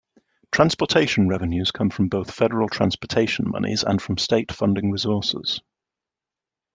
[0.51, 5.61] Transportation revenues come from both federal transportation monies and from state funding resources.